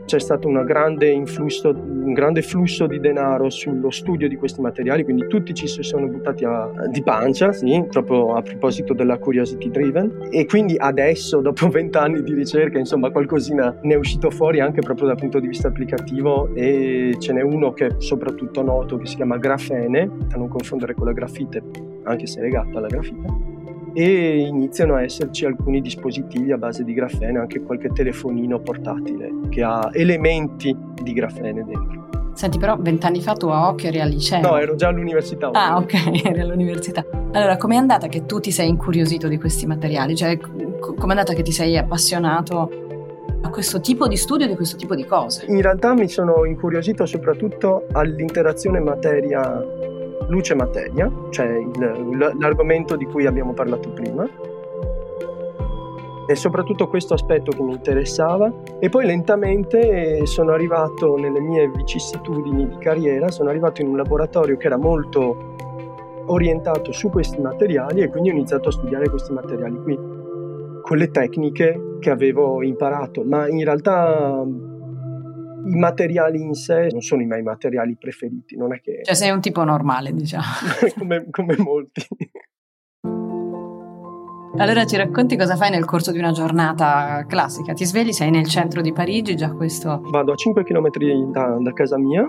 c'è 0.05 0.19
stato 0.19 0.47
grande 0.63 1.09
influsso, 1.09 1.69
un 1.69 2.13
grande 2.13 2.43
flusso 2.43 2.85
di 2.85 2.99
denaro 2.99 3.49
sullo 3.49 3.89
studio 3.89 4.27
di 4.27 4.35
questi 4.35 4.61
materiali, 4.61 5.03
quindi 5.03 5.27
tutti 5.27 5.53
ci 5.53 5.67
si 5.67 5.81
sono 5.81 6.07
buttati 6.07 6.45
a, 6.45 6.69
di 6.89 7.01
pancia, 7.01 7.51
sì, 7.51 7.83
proprio 7.89 8.35
a 8.35 8.41
proposito 8.41 8.93
della 8.93 9.17
curiosity 9.17 9.69
driven. 9.71 10.27
E 10.29 10.45
quindi 10.45 10.75
adesso, 10.77 11.41
dopo 11.41 11.67
vent'anni 11.69 12.21
di 12.21 12.33
ricerca, 12.33 12.77
insomma, 12.77 13.09
qualcosina 13.09 13.79
ne 13.81 13.95
è 13.95 13.97
uscito 13.97 14.29
fuori 14.29 14.59
anche 14.59 14.81
proprio 14.81 15.07
dal 15.07 15.17
punto 15.17 15.39
di 15.39 15.47
vista 15.47 15.67
applicativo 15.69 16.53
e 16.53 17.15
ce 17.17 17.33
n'è 17.33 17.41
uno 17.41 17.73
che 17.73 17.87
è 17.87 17.95
soprattutto 17.97 18.61
noto 18.61 18.97
che 18.97 19.07
si 19.07 19.15
chiama 19.15 19.37
grafene, 19.37 20.09
da 20.27 20.37
non 20.37 20.47
confondere 20.47 20.93
con 20.93 21.07
la 21.07 21.13
grafite, 21.13 21.63
anche 22.03 22.27
se 22.27 22.39
è 22.39 22.43
legato 22.43 22.77
alla 22.77 22.87
grafite 22.87 23.54
e 23.95 24.39
iniziano 24.39 24.95
a 24.95 25.03
esserci 25.03 25.45
alcuni 25.45 25.79
dispositivi 25.79 26.51
a 26.51 26.57
base 26.57 26.83
di 26.83 26.93
grafene, 26.93 27.39
anche 27.39 27.61
qualche 27.61 27.89
telefonino 27.89 28.59
portatile 28.59 29.31
che 29.49 29.63
ha 29.63 29.89
elementi 29.93 30.75
di 31.01 31.13
grafene 31.13 31.63
dentro. 31.63 32.31
Senti, 32.33 32.57
però 32.57 32.75
vent'anni 32.77 33.21
fa 33.21 33.31
tu 33.33 33.47
a 33.47 33.69
occhio 33.69 33.87
eri 33.87 34.01
al 34.01 34.09
liceo. 34.09 34.41
No, 34.41 34.57
ero 34.57 34.75
già 34.75 34.89
all'università. 34.89 35.49
Ah, 35.53 35.77
ok, 35.77 35.93
eri 36.25 36.41
all'università. 36.41 37.05
Allora, 37.31 37.55
com'è 37.55 37.77
andata 37.77 38.07
che 38.07 38.25
tu 38.25 38.41
ti 38.41 38.51
sei 38.51 38.67
incuriosito 38.67 39.29
di 39.29 39.37
questi 39.37 39.65
materiali? 39.65 40.13
Cioè, 40.13 40.37
com'è 40.37 41.09
andata 41.09 41.33
che 41.33 41.43
ti 41.43 41.53
sei 41.53 41.77
appassionato 41.77 42.83
a 43.41 43.49
questo 43.49 43.79
tipo 43.79 44.09
di 44.09 44.17
studio, 44.17 44.47
di 44.47 44.55
questo 44.55 44.75
tipo 44.75 44.95
di 44.95 45.05
cose? 45.05 45.45
In 45.47 45.61
realtà 45.61 45.93
mi 45.93 46.09
sono 46.09 46.43
incuriosito 46.43 47.05
soprattutto 47.05 47.85
all'interazione 47.93 48.81
materia 48.81 49.63
luce-materia, 50.27 51.11
cioè 51.29 51.57
il, 51.57 52.35
l'argomento 52.39 52.95
di 52.95 53.05
cui 53.05 53.25
abbiamo 53.25 53.53
parlato 53.53 53.89
prima. 53.89 54.27
È 56.27 56.33
soprattutto 56.33 56.87
questo 56.87 57.13
aspetto 57.13 57.51
che 57.51 57.61
mi 57.61 57.73
interessava 57.73 58.51
e 58.79 58.89
poi 58.89 59.05
lentamente 59.05 60.25
sono 60.25 60.53
arrivato 60.53 61.17
nelle 61.17 61.39
mie 61.39 61.69
vicissitudini 61.69 62.67
di 62.67 62.77
carriera, 62.79 63.29
sono 63.29 63.49
arrivato 63.49 63.81
in 63.81 63.89
un 63.89 63.97
laboratorio 63.97 64.57
che 64.57 64.65
era 64.65 64.77
molto 64.77 65.53
orientato 66.27 66.91
su 66.91 67.09
questi 67.09 67.39
materiali 67.39 68.01
e 68.01 68.09
quindi 68.09 68.29
ho 68.29 68.33
iniziato 68.33 68.69
a 68.69 68.71
studiare 68.71 69.07
questi 69.07 69.31
materiali 69.33 69.77
qui 69.83 69.95
con 70.81 70.97
le 70.97 71.11
tecniche 71.11 71.97
che 71.99 72.09
avevo 72.09 72.63
imparato, 72.63 73.23
ma 73.23 73.47
in 73.47 73.63
realtà 73.63 74.43
i 75.65 75.75
materiali 75.75 76.41
in 76.41 76.53
sé 76.53 76.87
non 76.91 77.01
sono 77.01 77.21
i 77.21 77.25
miei 77.25 77.41
materiali 77.41 77.95
preferiti, 77.97 78.55
non 78.55 78.73
è 78.73 78.81
che... 78.81 79.01
Cioè 79.03 79.15
sei 79.15 79.31
un 79.31 79.41
tipo 79.41 79.63
normale, 79.63 80.13
diciamo. 80.13 80.43
come, 80.97 81.27
come 81.29 81.55
molti. 81.57 82.05
Allora 84.57 84.85
ci 84.85 84.95
racconti 84.95 85.35
cosa 85.35 85.57
fai 85.57 85.69
nel 85.69 85.83
corso 85.83 86.11
di 86.11 86.19
una 86.19 86.31
giornata 86.31 87.25
classica? 87.27 87.73
Ti 87.73 87.83
svegli, 87.83 88.13
sei 88.13 88.29
nel 88.31 88.45
centro 88.47 88.81
di 88.81 88.93
Parigi, 88.93 89.35
già 89.35 89.51
questo... 89.51 90.01
Vado 90.09 90.31
a 90.31 90.35
5 90.35 90.63
km 90.63 90.89
da, 91.31 91.57
da 91.59 91.73
casa 91.73 91.97
mia, 91.97 92.25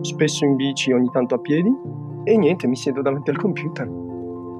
spesso 0.00 0.44
in 0.46 0.56
bici, 0.56 0.92
ogni 0.92 1.10
tanto 1.10 1.34
a 1.34 1.38
piedi, 1.38 1.70
e 2.24 2.38
niente, 2.38 2.66
mi 2.66 2.76
siedo 2.76 3.02
davanti 3.02 3.30
al 3.30 3.36
computer. 3.36 3.86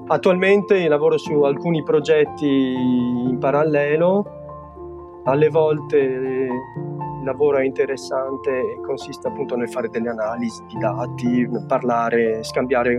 Attualmente 0.07 0.87
lavoro 0.87 1.17
su 1.17 1.41
alcuni 1.41 1.83
progetti 1.83 2.45
in 2.47 3.37
parallelo, 3.39 5.21
alle 5.23 5.49
volte 5.49 6.47
lavoro 7.27 7.57
è 7.57 7.63
interessante 7.63 8.49
e 8.49 8.81
consiste 8.81 9.27
appunto 9.27 9.55
nel 9.55 9.69
fare 9.69 9.89
delle 9.89 10.09
analisi 10.09 10.63
di 10.65 10.77
dati, 10.77 11.47
parlare, 11.67 12.43
scambiare 12.43 12.95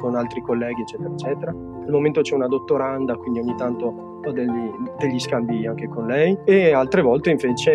con 0.00 0.14
altri 0.16 0.40
colleghi, 0.40 0.80
eccetera, 0.80 1.10
eccetera. 1.10 1.52
Al 1.84 1.90
momento 1.90 2.20
c'è 2.20 2.34
una 2.34 2.48
dottoranda, 2.48 3.16
quindi 3.16 3.40
ogni 3.40 3.54
tanto 3.56 4.10
ho 4.22 4.32
degli, 4.32 4.70
degli, 4.98 5.18
scambi 5.18 5.66
anche 5.66 5.88
con 5.88 6.06
lei. 6.06 6.36
E 6.44 6.72
altre 6.72 7.02
volte 7.02 7.30
invece 7.30 7.72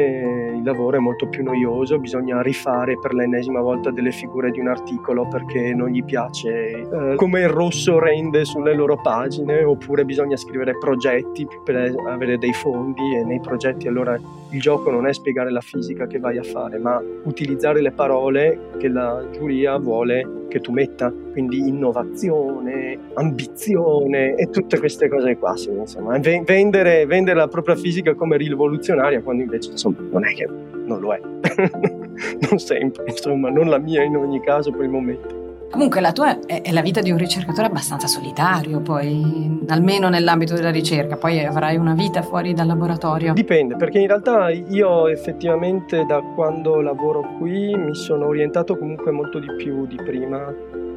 il 0.55 0.63
lavoro 0.63 0.97
è 0.97 0.99
molto 0.99 1.27
più 1.27 1.43
noioso, 1.43 1.99
bisogna 1.99 2.41
rifare 2.41 2.97
per 2.99 3.13
l'ennesima 3.13 3.61
volta 3.61 3.91
delle 3.91 4.11
figure 4.11 4.51
di 4.51 4.59
un 4.59 4.67
articolo 4.67 5.27
perché 5.27 5.73
non 5.73 5.89
gli 5.89 6.03
piace 6.03 6.69
eh, 6.69 7.15
come 7.15 7.41
il 7.41 7.49
rosso 7.49 7.99
rende 7.99 8.45
sulle 8.45 8.73
loro 8.73 8.97
pagine 9.01 9.63
oppure 9.63 10.05
bisogna 10.05 10.35
scrivere 10.35 10.77
progetti 10.77 11.47
per 11.63 11.93
avere 12.07 12.37
dei 12.37 12.53
fondi 12.53 13.15
e 13.15 13.23
nei 13.23 13.39
progetti 13.39 13.87
allora 13.87 14.19
il 14.49 14.59
gioco 14.59 14.91
non 14.91 15.07
è 15.07 15.13
spiegare 15.13 15.51
la 15.51 15.61
fisica 15.61 16.07
che 16.07 16.19
vai 16.19 16.37
a 16.37 16.43
fare 16.43 16.77
ma 16.77 17.01
utilizzare 17.23 17.81
le 17.81 17.91
parole 17.91 18.69
che 18.77 18.87
la 18.87 19.25
giuria 19.31 19.77
vuole 19.77 20.43
che 20.55 20.61
tu 20.61 20.71
metta, 20.71 21.11
quindi 21.31 21.57
innovazione, 21.57 22.97
ambizione 23.15 23.94
e 24.03 24.49
tutte 24.51 24.79
queste 24.79 25.07
cose 25.07 25.37
qua. 25.37 25.55
Sì, 25.55 25.69
insomma, 25.69 26.17
vendere, 26.19 27.05
vendere, 27.05 27.37
la 27.37 27.47
propria 27.47 27.75
fisica 27.75 28.13
come 28.13 28.37
rivoluzionaria 28.37 29.21
quando 29.21 29.43
invece 29.43 29.71
insomma, 29.71 29.97
non 30.11 30.25
è 30.25 30.33
che 30.33 30.47
non 30.85 30.99
lo 30.99 31.13
è, 31.13 31.19
non 32.49 32.59
sempre, 32.59 33.05
insomma, 33.07 33.49
non 33.49 33.69
la 33.69 33.77
mia 33.77 34.03
in 34.03 34.15
ogni 34.15 34.41
caso 34.41 34.71
per 34.71 34.81
il 34.81 34.89
momento. 34.89 35.43
Comunque 35.71 35.99
la 35.99 36.13
tua 36.13 36.39
è, 36.45 36.71
la 36.71 36.81
vita 36.81 37.01
di 37.01 37.11
un 37.11 37.17
ricercatore 37.17 37.67
abbastanza 37.67 38.07
solitario, 38.07 38.79
poi 38.79 39.59
almeno 39.67 40.07
nell'ambito 40.07 40.53
della 40.53 40.71
ricerca, 40.71 41.17
poi 41.17 41.43
avrai 41.43 41.75
una 41.75 41.93
vita 41.93 42.21
fuori 42.21 42.53
dal 42.53 42.67
laboratorio. 42.67 43.33
Dipende, 43.33 43.75
perché 43.75 43.99
in 43.99 44.07
realtà 44.07 44.49
io 44.49 45.07
effettivamente 45.07 46.05
da 46.05 46.21
quando 46.33 46.79
lavoro 46.79 47.35
qui 47.39 47.75
mi 47.75 47.93
sono 47.93 48.27
orientato 48.27 48.77
comunque 48.77 49.11
molto 49.11 49.39
di 49.39 49.53
più 49.57 49.85
di 49.85 49.97
prima 49.97 50.53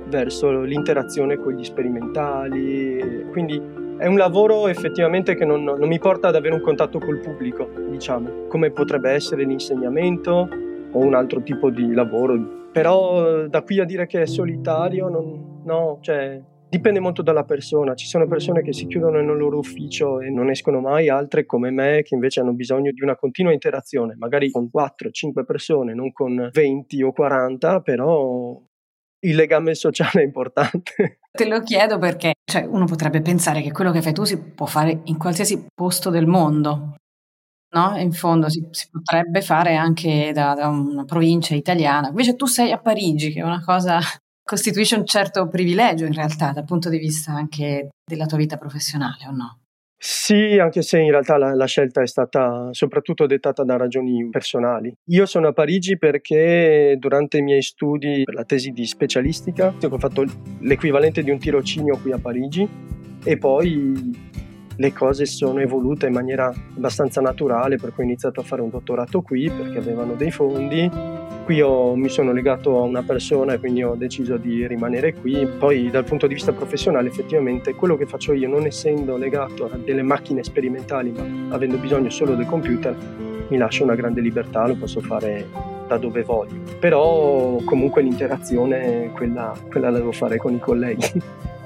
verso 0.09 0.63
l'interazione 0.63 1.37
con 1.37 1.53
gli 1.53 1.65
sperimentali, 1.65 3.27
quindi 3.31 3.61
è 3.99 4.07
un 4.07 4.17
lavoro 4.17 4.69
effettivamente 4.69 5.35
che 5.35 5.45
non, 5.45 5.65
non 5.65 5.89
mi 5.89 5.99
porta 5.99 6.29
ad 6.29 6.37
avere 6.37 6.55
un 6.55 6.61
contatto 6.61 6.99
col 6.99 7.21
pubblico, 7.21 7.69
diciamo, 7.91 8.47
come 8.49 8.71
potrebbe 8.71 9.11
essere 9.11 9.45
l'insegnamento 9.45 10.49
o 10.91 10.99
un 10.99 11.15
altro 11.15 11.43
tipo 11.43 11.71
di 11.71 11.93
lavoro 11.93 12.57
però 12.71 13.47
da 13.47 13.63
qui 13.63 13.81
a 13.81 13.85
dire 13.85 14.07
che 14.07 14.23
è 14.23 14.27
solitario, 14.27 15.09
non, 15.09 15.63
no, 15.65 15.99
cioè 16.01 16.41
dipende 16.69 17.01
molto 17.01 17.23
dalla 17.23 17.45
persona. 17.45 17.95
Ci 17.95 18.07
sono 18.07 18.27
persone 18.29 18.63
che 18.63 18.73
si 18.73 18.87
chiudono 18.87 19.21
nel 19.21 19.37
loro 19.37 19.59
ufficio 19.59 20.21
e 20.21 20.31
non 20.31 20.51
escono 20.51 20.81
mai, 20.81 21.09
altre 21.09 21.47
come 21.47 21.71
me 21.71 22.03
che 22.03 22.15
invece 22.15 22.41
hanno 22.41 22.53
bisogno 22.53 22.93
di 22.93 23.03
una 23.03 23.17
continua 23.17 23.53
interazione, 23.53 24.15
magari 24.17 24.51
con 24.51 24.71
4-5 24.73 25.45
persone, 25.45 25.95
non 25.95 26.13
con 26.13 26.51
20 26.53 27.03
o 27.03 27.13
40, 27.13 27.81
però 27.81 28.61
il 29.21 29.35
legame 29.35 29.75
sociale 29.75 30.23
è 30.23 30.25
importante. 30.25 31.21
Te 31.31 31.47
lo 31.47 31.61
chiedo 31.63 31.99
perché 31.99 32.35
cioè, 32.45 32.65
uno 32.65 32.85
potrebbe 32.85 33.21
pensare 33.21 33.63
che 33.63 33.73
quello 33.73 33.91
che 33.91 34.03
fai 34.03 34.13
tu 34.13 34.25
si 34.25 34.39
può 34.39 34.67
fare 34.67 35.01
in 35.05 35.17
qualsiasi 35.17 35.67
posto 35.75 36.11
del 36.11 36.27
mondo. 36.27 36.97
No, 37.71 37.97
in 37.99 38.13
fondo 38.13 38.49
si, 38.49 38.67
si 38.71 38.89
potrebbe 38.91 39.43
fare 39.43 39.77
anche 39.77 40.33
da, 40.33 40.55
da, 40.55 40.69
una 40.69 41.05
provincia 41.05 41.55
italiana. 41.55 42.09
Invece 42.09 42.35
tu 42.35 42.47
sei 42.47 42.73
a 42.73 42.79
Parigi, 42.79 43.31
che 43.31 43.41
è 43.41 43.45
una 43.45 43.63
cosa 43.63 43.99
costituisce 44.43 44.97
un 44.97 45.05
certo 45.05 45.49
privilegio 45.49 46.07
in 46.07 46.15
realtà 46.15 46.53
dal 46.53 46.65
punto 46.65 46.89
di 46.89 46.99
vista 46.99 47.33
anche 47.33 47.91
della 48.05 48.27
tua 48.27 48.39
vita 48.39 48.57
professionale, 48.57 49.27
o 49.27 49.33
no? 49.33 49.59
Sì, 50.01 50.59
anche 50.61 50.83
se 50.83 51.01
in 51.01 51.11
realtà 51.11 51.37
la, 51.37 51.55
la, 51.55 51.67
scelta 51.67 52.03
è 52.03 52.07
stata 52.07 52.69
soprattutto 52.71 53.27
dettata 53.27 53.65
da 53.65 53.77
ragioni 53.77 54.29
personali. 54.31 54.95
Io 55.07 55.27
sono 55.27 55.49
a 55.49 55.53
Parigi 55.53 55.99
perché 55.99 56.95
durante 56.99 57.39
i 57.39 57.43
miei 57.43 57.63
studi 57.63 58.23
per 58.23 58.35
la 58.35 58.45
tesi 58.45 58.71
di 58.71 58.87
specialistica 58.87 59.75
ho 59.83 59.99
fatto 59.99 60.25
l'equivalente 60.61 61.25
di 61.25 61.33
un 61.33 61.39
tirocinio 61.39 61.99
qui 62.01 62.13
a 62.13 62.19
Parigi 62.19 62.69
e 63.25 63.39
poi 63.39 64.37
le 64.77 64.93
cose 64.93 65.27
sono 65.27 65.59
evolute 65.59 66.07
in 66.07 66.13
maniera 66.13 66.47
abbastanza 66.77 67.21
naturale, 67.21 67.77
per 67.77 67.93
cui 67.93 68.05
ho 68.05 68.07
iniziato 68.07 68.39
a 68.39 68.45
fare 68.45 68.63
un 68.63 68.71
dottorato 68.71 69.21
qui 69.23 69.51
perché 69.51 69.79
avevano 69.79 70.15
dei 70.15 70.31
fondi. 70.31 70.89
Qui 71.49 71.63
ho, 71.63 71.95
mi 71.95 72.11
sono 72.11 72.33
legato 72.33 72.79
a 72.79 72.83
una 72.83 73.03
persona 73.03 73.55
e 73.55 73.59
quindi 73.59 73.83
ho 73.83 73.95
deciso 73.95 74.37
di 74.37 74.67
rimanere 74.67 75.15
qui. 75.15 75.47
Poi 75.47 75.89
dal 75.89 76.05
punto 76.05 76.27
di 76.27 76.35
vista 76.35 76.53
professionale 76.53 77.09
effettivamente 77.09 77.75
quello 77.75 77.97
che 77.97 78.05
faccio 78.05 78.35
io, 78.35 78.47
non 78.51 78.67
essendo 78.67 79.17
legato 79.17 79.65
a 79.65 79.79
delle 79.79 80.03
macchine 80.03 80.45
sperimentali 80.45 81.11
ma 81.11 81.55
avendo 81.55 81.79
bisogno 81.79 82.11
solo 82.11 82.35
del 82.35 82.45
computer, 82.45 82.95
mi 83.49 83.57
lascia 83.57 83.83
una 83.83 83.95
grande 83.95 84.21
libertà, 84.21 84.67
lo 84.67 84.75
posso 84.75 85.01
fare 85.01 85.49
da 85.87 85.97
dove 85.97 86.23
voglio. 86.23 86.61
Però 86.79 87.59
comunque 87.65 88.03
l'interazione 88.03 89.11
quella, 89.15 89.57
quella 89.71 89.89
la 89.89 89.97
devo 89.97 90.13
fare 90.13 90.37
con 90.37 90.53
i 90.53 90.59
colleghi. 90.59 91.07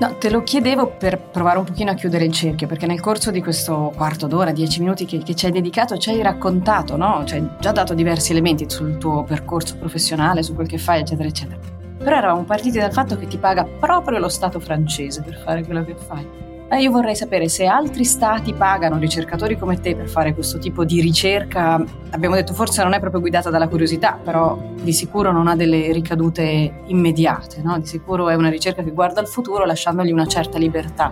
No, 0.00 0.14
te 0.16 0.30
lo 0.30 0.44
chiedevo 0.44 0.94
per 0.96 1.18
provare 1.18 1.58
un 1.58 1.64
pochino 1.64 1.90
a 1.90 1.94
chiudere 1.94 2.24
il 2.24 2.32
cerchio, 2.32 2.68
perché 2.68 2.86
nel 2.86 3.00
corso 3.00 3.32
di 3.32 3.42
questo 3.42 3.92
quarto 3.96 4.28
d'ora, 4.28 4.52
dieci 4.52 4.78
minuti 4.78 5.04
che, 5.04 5.18
che 5.18 5.34
ci 5.34 5.46
hai 5.46 5.50
dedicato, 5.50 5.98
ci 5.98 6.10
hai 6.10 6.22
raccontato, 6.22 6.96
no? 6.96 7.24
Ci 7.24 7.34
hai 7.34 7.48
già 7.58 7.72
dato 7.72 7.94
diversi 7.94 8.30
elementi 8.30 8.70
sul 8.70 8.96
tuo 8.96 9.24
percorso 9.24 9.76
professionale, 9.76 10.44
su 10.44 10.54
quel 10.54 10.68
che 10.68 10.78
fai, 10.78 11.00
eccetera, 11.00 11.28
eccetera. 11.28 11.58
Però 11.98 12.16
eravamo 12.16 12.44
partiti 12.44 12.78
dal 12.78 12.92
fatto 12.92 13.16
che 13.18 13.26
ti 13.26 13.38
paga 13.38 13.64
proprio 13.64 14.20
lo 14.20 14.28
Stato 14.28 14.60
francese 14.60 15.22
per 15.22 15.34
fare 15.34 15.64
quello 15.64 15.84
che 15.84 15.96
fai. 15.96 16.47
Eh, 16.70 16.82
io 16.82 16.90
vorrei 16.90 17.16
sapere 17.16 17.48
se 17.48 17.64
altri 17.64 18.04
stati 18.04 18.52
pagano 18.52 18.98
ricercatori 18.98 19.56
come 19.56 19.80
te 19.80 19.96
per 19.96 20.06
fare 20.06 20.34
questo 20.34 20.58
tipo 20.58 20.84
di 20.84 21.00
ricerca. 21.00 21.82
Abbiamo 22.10 22.34
detto 22.34 22.52
forse 22.52 22.82
non 22.82 22.92
è 22.92 23.00
proprio 23.00 23.22
guidata 23.22 23.48
dalla 23.48 23.68
curiosità, 23.68 24.18
però 24.22 24.58
di 24.74 24.92
sicuro 24.92 25.32
non 25.32 25.48
ha 25.48 25.56
delle 25.56 25.90
ricadute 25.92 26.82
immediate, 26.84 27.62
no? 27.62 27.78
di 27.78 27.86
sicuro 27.86 28.28
è 28.28 28.34
una 28.34 28.50
ricerca 28.50 28.82
che 28.82 28.90
guarda 28.90 29.20
al 29.20 29.28
futuro 29.28 29.64
lasciandogli 29.64 30.12
una 30.12 30.26
certa 30.26 30.58
libertà 30.58 31.10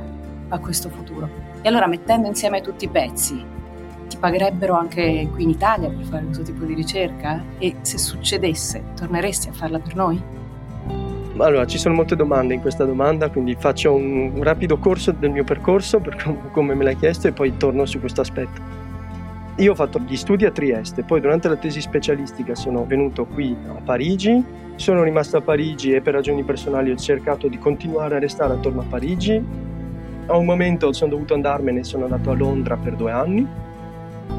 a 0.48 0.58
questo 0.58 0.90
futuro. 0.90 1.26
E 1.62 1.68
allora 1.68 1.86
mettendo 1.86 2.28
insieme 2.28 2.60
tutti 2.60 2.84
i 2.84 2.88
pezzi, 2.88 3.42
ti 4.08 4.16
pagherebbero 4.18 4.74
anche 4.74 5.26
qui 5.32 5.44
in 5.44 5.48
Italia 5.48 5.88
per 5.88 6.04
fare 6.04 6.24
questo 6.24 6.42
tipo 6.42 6.66
di 6.66 6.74
ricerca? 6.74 7.42
E 7.56 7.76
se 7.80 7.96
succedesse, 7.96 8.92
torneresti 8.94 9.48
a 9.48 9.52
farla 9.52 9.78
per 9.78 9.96
noi? 9.96 10.22
Allora, 11.38 11.66
ci 11.66 11.76
sono 11.76 11.94
molte 11.94 12.16
domande 12.16 12.54
in 12.54 12.60
questa 12.62 12.84
domanda, 12.84 13.28
quindi 13.28 13.54
faccio 13.58 13.92
un, 13.92 14.42
rapido 14.42 14.78
corso 14.78 15.12
del 15.12 15.30
mio 15.30 15.44
percorso, 15.44 16.00
per 16.00 16.16
come 16.50 16.74
me 16.74 16.82
l'hai 16.82 16.96
chiesto, 16.96 17.28
e 17.28 17.32
poi 17.32 17.58
torno 17.58 17.84
su 17.84 18.00
questo 18.00 18.22
aspetto. 18.22 18.84
Io 19.56 19.72
ho 19.72 19.74
fatto 19.74 19.98
gli 19.98 20.16
studi 20.16 20.46
a 20.46 20.50
Trieste, 20.50 21.02
poi 21.02 21.20
durante 21.20 21.48
la 21.48 21.56
tesi 21.56 21.80
specialistica 21.80 22.54
sono 22.54 22.86
venuto 22.86 23.26
qui 23.26 23.54
a 23.68 23.80
Parigi, 23.82 24.42
sono 24.76 25.02
rimasto 25.02 25.36
a 25.36 25.40
Parigi 25.42 25.92
e 25.92 26.00
per 26.00 26.14
ragioni 26.14 26.42
personali 26.42 26.90
ho 26.90 26.96
cercato 26.96 27.48
di 27.48 27.58
continuare 27.58 28.16
a 28.16 28.18
restare 28.18 28.54
attorno 28.54 28.80
a 28.80 28.84
Parigi. 28.88 29.42
A 30.26 30.36
un 30.36 30.44
momento 30.44 30.92
sono 30.92 31.10
dovuto 31.10 31.34
andarmene, 31.34 31.84
sono 31.84 32.04
andato 32.04 32.30
a 32.30 32.34
Londra 32.34 32.76
per 32.76 32.96
due 32.96 33.12
anni 33.12 33.46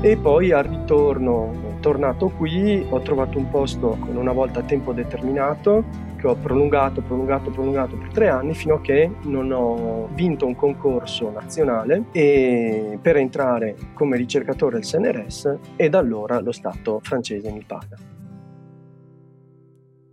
e 0.01 0.17
poi 0.17 0.51
al 0.51 0.63
ritorno, 0.63 1.66
tornato 1.79 2.29
qui, 2.29 2.85
ho 2.89 2.99
trovato 3.01 3.37
un 3.37 3.49
posto 3.49 3.97
con 3.99 4.15
una 4.15 4.31
volta 4.31 4.59
a 4.59 4.63
tempo 4.63 4.93
determinato 4.93 5.83
che 6.17 6.27
ho 6.27 6.35
prolungato, 6.35 7.01
prolungato, 7.01 7.51
prolungato 7.51 7.95
per 7.95 8.09
tre 8.09 8.27
anni 8.27 8.53
fino 8.53 8.75
a 8.75 8.81
che 8.81 9.09
non 9.23 9.51
ho 9.51 10.07
vinto 10.13 10.45
un 10.45 10.55
concorso 10.55 11.29
nazionale 11.29 12.05
per 12.11 13.17
entrare 13.17 13.75
come 13.93 14.17
ricercatore 14.17 14.77
al 14.77 14.83
CNRS 14.83 15.57
e 15.75 15.89
da 15.89 15.99
allora 15.99 16.39
lo 16.39 16.51
Stato 16.51 16.99
francese 17.01 17.51
mi 17.51 17.63
paga. 17.65 17.97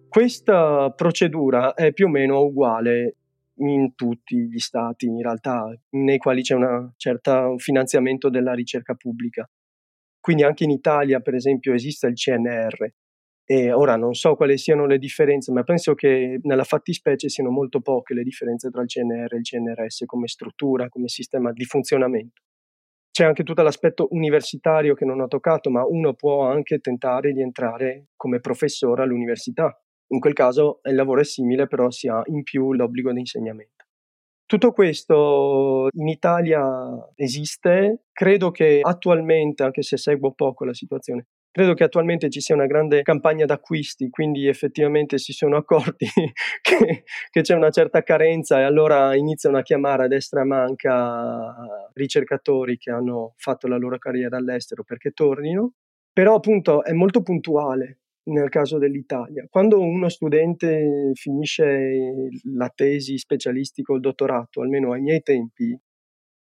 Questa 0.08 0.90
procedura 0.90 1.74
è 1.74 1.92
più 1.92 2.06
o 2.06 2.10
meno 2.10 2.40
uguale 2.40 3.16
in 3.58 3.94
tutti 3.94 4.48
gli 4.48 4.58
stati 4.58 5.06
in 5.06 5.22
realtà 5.22 5.72
nei 5.90 6.18
quali 6.18 6.42
c'è 6.42 6.54
un 6.54 6.90
certo 6.96 7.54
finanziamento 7.58 8.28
della 8.28 8.52
ricerca 8.52 8.94
pubblica. 8.94 9.48
Quindi 10.24 10.42
anche 10.42 10.64
in 10.64 10.70
Italia, 10.70 11.20
per 11.20 11.34
esempio, 11.34 11.74
esiste 11.74 12.06
il 12.06 12.14
CNR, 12.14 12.90
e 13.44 13.72
ora 13.72 13.96
non 13.96 14.14
so 14.14 14.36
quali 14.36 14.56
siano 14.56 14.86
le 14.86 14.96
differenze, 14.96 15.52
ma 15.52 15.64
penso 15.64 15.94
che 15.94 16.38
nella 16.44 16.64
fattispecie 16.64 17.28
siano 17.28 17.50
molto 17.50 17.82
poche 17.82 18.14
le 18.14 18.22
differenze 18.22 18.70
tra 18.70 18.80
il 18.80 18.88
CNR 18.88 19.34
e 19.34 19.36
il 19.36 19.42
CNRS 19.42 20.04
come 20.06 20.26
struttura, 20.26 20.88
come 20.88 21.08
sistema 21.08 21.52
di 21.52 21.66
funzionamento. 21.66 22.40
C'è 23.10 23.24
anche 23.26 23.42
tutto 23.42 23.60
l'aspetto 23.60 24.08
universitario 24.12 24.94
che 24.94 25.04
non 25.04 25.20
ho 25.20 25.28
toccato, 25.28 25.68
ma 25.68 25.84
uno 25.84 26.14
può 26.14 26.48
anche 26.48 26.78
tentare 26.78 27.32
di 27.34 27.42
entrare 27.42 28.06
come 28.16 28.40
professore 28.40 29.02
all'università. 29.02 29.78
In 30.14 30.20
quel 30.20 30.32
caso 30.32 30.80
il 30.84 30.94
lavoro 30.94 31.20
è 31.20 31.24
simile, 31.24 31.66
però 31.66 31.90
si 31.90 32.08
ha 32.08 32.22
in 32.28 32.44
più 32.44 32.72
l'obbligo 32.72 33.12
di 33.12 33.18
insegnamento. 33.18 33.83
Tutto 34.46 34.72
questo 34.72 35.88
in 35.92 36.08
Italia 36.08 36.62
esiste, 37.14 38.04
credo 38.12 38.50
che 38.50 38.80
attualmente, 38.82 39.62
anche 39.62 39.82
se 39.82 39.96
seguo 39.96 40.32
poco 40.32 40.64
la 40.64 40.74
situazione, 40.74 41.26
Credo 41.54 41.74
che 41.74 41.84
attualmente 41.84 42.30
ci 42.30 42.40
sia 42.40 42.56
una 42.56 42.66
grande 42.66 43.02
campagna 43.02 43.44
d'acquisti, 43.44 44.10
quindi 44.10 44.48
effettivamente 44.48 45.18
si 45.18 45.32
sono 45.32 45.56
accorti 45.56 46.04
che, 46.60 47.04
che, 47.30 47.40
c'è 47.42 47.54
una 47.54 47.70
certa 47.70 48.02
carenza 48.02 48.58
e 48.58 48.64
allora 48.64 49.14
iniziano 49.14 49.58
a 49.58 49.62
chiamare 49.62 50.02
a 50.02 50.08
destra 50.08 50.40
e 50.40 50.46
manca 50.46 51.54
ricercatori 51.92 52.76
che 52.76 52.90
hanno 52.90 53.34
fatto 53.36 53.68
la 53.68 53.76
loro 53.76 53.98
carriera 53.98 54.36
all'estero 54.36 54.82
perché 54.82 55.12
tornino. 55.12 55.74
Però 56.12 56.34
appunto 56.34 56.82
è 56.82 56.92
molto 56.92 57.22
puntuale 57.22 58.00
nel 58.24 58.48
caso 58.48 58.78
dell'Italia. 58.78 59.46
Quando 59.50 59.80
uno 59.80 60.08
studente 60.08 61.12
finisce 61.14 62.28
la 62.54 62.70
tesi 62.74 63.18
specialistica 63.18 63.92
o 63.92 63.96
il 63.96 64.00
dottorato, 64.00 64.60
almeno 64.60 64.92
ai 64.92 65.00
miei 65.00 65.22
tempi, 65.22 65.78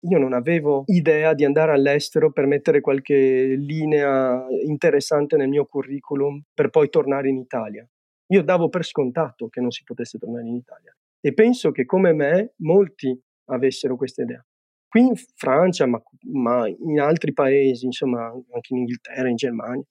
io 0.05 0.19
non 0.19 0.33
avevo 0.33 0.83
idea 0.87 1.33
di 1.33 1.45
andare 1.45 1.73
all'estero 1.73 2.33
per 2.33 2.47
mettere 2.47 2.81
qualche 2.81 3.55
linea 3.57 4.45
interessante 4.65 5.37
nel 5.37 5.49
mio 5.49 5.65
curriculum 5.67 6.43
per 6.53 6.71
poi 6.71 6.89
tornare 6.89 7.29
in 7.29 7.37
Italia. 7.37 7.87
Io 8.33 8.43
davo 8.43 8.69
per 8.69 8.85
scontato 8.85 9.49
che 9.49 9.61
non 9.61 9.71
si 9.71 9.85
potesse 9.85 10.19
tornare 10.19 10.47
in 10.49 10.57
Italia 10.57 10.95
e 11.21 11.33
penso 11.35 11.71
che 11.71 11.85
come 11.85 12.13
me 12.13 12.55
molti 12.59 13.17
avessero 13.51 13.97
questa 13.97 14.23
idea. 14.23 14.45
Qui 14.89 15.01
in 15.01 15.15
Francia, 15.37 15.87
ma, 15.87 16.03
ma 16.33 16.69
in 16.69 17.01
altri 17.01 17.33
paesi, 17.33 17.87
insomma 17.87 18.27
anche 18.27 18.75
in 18.75 18.79
Inghilterra, 18.79 19.29
in 19.29 19.37
Germania, 19.37 19.85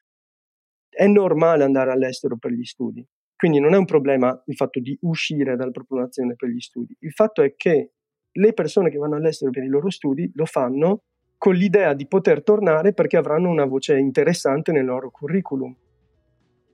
è 0.92 1.08
normale 1.08 1.64
andare 1.64 1.92
all'estero 1.92 2.38
per 2.38 2.52
gli 2.52 2.64
studi. 2.64 3.06
Quindi 3.36 3.60
non 3.60 3.74
è 3.74 3.78
un 3.78 3.86
problema 3.86 4.40
il 4.46 4.56
fatto 4.56 4.80
di 4.80 4.96
uscire 5.02 5.56
dalla 5.56 5.72
propria 5.72 6.02
nazione 6.02 6.36
per 6.36 6.50
gli 6.50 6.60
studi. 6.60 6.96
Il 7.00 7.12
fatto 7.12 7.42
è 7.42 7.56
che 7.56 7.94
le 8.34 8.54
persone 8.54 8.92
che 8.92 8.98
vanno 8.98 9.16
all'estero 9.16 9.52
per 9.52 9.64
i 9.64 9.68
loro 9.68 9.90
studi 9.90 10.32
lo 10.36 10.46
fanno 10.46 11.04
con 11.38 11.56
l'idea 11.56 11.94
di 11.94 12.06
poter 12.06 12.44
tornare 12.44 12.94
perché 12.94 13.18
avranno 13.18 13.50
una 13.50 13.66
voce 13.66 13.98
interessante 13.98 14.72
nel 14.72 14.86
loro 14.86 15.10
curriculum. 15.10 15.76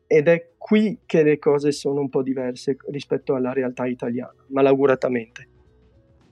Ed 0.07 0.27
è 0.27 0.55
qui 0.57 0.99
che 1.05 1.23
le 1.23 1.39
cose 1.39 1.71
sono 1.71 2.01
un 2.01 2.09
po' 2.09 2.21
diverse 2.21 2.75
rispetto 2.89 3.35
alla 3.35 3.53
realtà 3.53 3.85
italiana, 3.85 4.35
malauguratamente. 4.47 5.47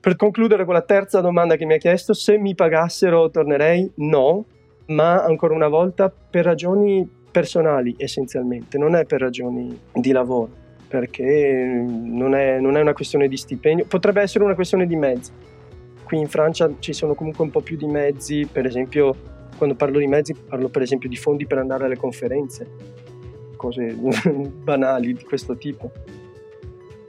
Per 0.01 0.17
concludere 0.17 0.65
con 0.65 0.73
la 0.73 0.81
terza 0.81 1.21
domanda 1.21 1.55
che 1.55 1.65
mi 1.65 1.75
ha 1.75 1.77
chiesto, 1.77 2.13
se 2.13 2.37
mi 2.37 2.55
pagassero 2.55 3.29
tornerei? 3.29 3.89
No, 3.95 4.45
ma 4.87 5.23
ancora 5.23 5.53
una 5.53 5.69
volta 5.69 6.09
per 6.09 6.43
ragioni 6.43 7.09
personali 7.35 7.93
essenzialmente, 7.97 8.77
non 8.77 8.95
è 8.95 9.03
per 9.03 9.19
ragioni 9.19 9.77
di 9.91 10.13
lavoro 10.13 10.63
perché 10.87 11.83
non 11.83 12.33
è, 12.33 12.61
non 12.61 12.77
è 12.77 12.81
una 12.81 12.93
questione 12.93 13.27
di 13.27 13.35
stipendio, 13.35 13.83
potrebbe 13.83 14.21
essere 14.21 14.45
una 14.45 14.55
questione 14.55 14.87
di 14.87 14.95
mezzi. 14.95 15.31
Qui 16.05 16.17
in 16.17 16.27
Francia 16.27 16.71
ci 16.79 16.93
sono 16.93 17.13
comunque 17.13 17.43
un 17.43 17.51
po' 17.51 17.59
più 17.59 17.75
di 17.75 17.87
mezzi, 17.87 18.47
per 18.49 18.65
esempio 18.65 19.33
quando 19.57 19.75
parlo 19.75 19.99
di 19.99 20.07
mezzi 20.07 20.33
parlo 20.33 20.69
per 20.69 20.81
esempio 20.81 21.09
di 21.09 21.17
fondi 21.17 21.45
per 21.45 21.57
andare 21.57 21.83
alle 21.83 21.97
conferenze, 21.97 22.69
cose 23.57 23.93
banali 24.63 25.11
di 25.11 25.23
questo 25.25 25.57
tipo. 25.57 25.91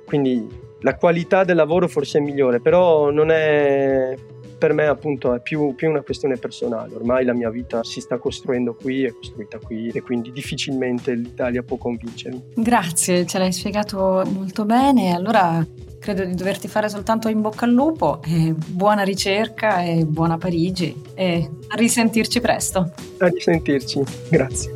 Quindi 0.06 0.44
la 0.80 0.96
qualità 0.96 1.44
del 1.44 1.54
lavoro 1.54 1.86
forse 1.86 2.18
è 2.18 2.20
migliore, 2.20 2.58
però 2.58 3.10
non 3.10 3.30
è 3.30 4.16
per 4.58 4.72
me 4.72 4.86
appunto 4.86 5.34
è 5.34 5.40
più, 5.40 5.74
più, 5.74 5.90
una 5.90 6.02
questione 6.02 6.36
personale, 6.36 6.94
ormai 6.94 7.24
la 7.24 7.34
mia 7.34 7.50
vita 7.50 7.84
si 7.84 8.00
sta 8.00 8.18
costruendo 8.18 8.74
qui, 8.74 9.04
è 9.04 9.12
costruita 9.12 9.58
qui 9.58 9.88
e 9.88 10.00
quindi 10.02 10.32
difficilmente 10.32 11.14
l'Italia 11.14 11.62
può 11.62 11.76
convincermi. 11.76 12.52
Grazie, 12.54 13.26
ce 13.26 13.38
l'hai 13.38 13.52
spiegato 13.52 14.22
molto 14.32 14.64
bene, 14.64 15.14
allora 15.14 15.64
credo 15.98 16.24
di 16.24 16.34
doverti 16.34 16.68
fare 16.68 16.88
soltanto 16.88 17.28
in 17.28 17.40
bocca 17.40 17.64
al 17.64 17.72
lupo 17.72 18.20
e 18.24 18.54
buona 18.54 19.02
ricerca 19.02 19.82
e 19.82 20.04
buona 20.04 20.38
Parigi 20.38 21.02
e 21.14 21.50
a 21.68 21.74
risentirci 21.76 22.40
presto. 22.40 22.92
A 23.18 23.26
risentirci, 23.26 24.02
grazie. 24.30 24.72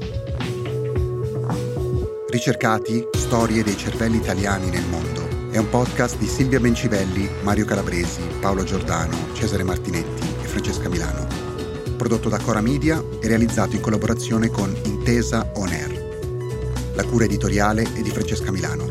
Ricercati, 2.29 3.09
storie 3.13 3.63
dei 3.63 3.77
cervelli 3.77 4.17
italiani 4.17 4.71
nel 4.71 4.85
mondo 4.89 5.30
è 5.50 5.59
un 5.59 5.69
podcast 5.69 6.16
di 6.16 6.26
Silvia 6.26 6.61
Bencivelli, 6.61 7.28
Mario 7.42 7.64
Calabresi, 7.64 8.21
Paolo 8.40 8.62
Giordano, 8.62 9.16
Cesare 9.33 9.64
Martinetti 9.64 10.23
e 10.42 10.47
Francesca 10.47 10.88
Milano. 10.88 11.26
Prodotto 11.97 12.28
da 12.28 12.38
Cora 12.38 12.61
Media 12.61 13.02
e 13.21 13.26
realizzato 13.26 13.75
in 13.75 13.83
collaborazione 13.83 14.49
con 14.49 14.73
Intesa 14.85 15.50
On 15.57 15.69
Air. 15.69 16.92
La 16.95 17.04
cura 17.04 17.25
editoriale 17.25 17.83
è 17.83 18.00
di 18.00 18.11
Francesca 18.11 18.52
Milano. 18.52 18.88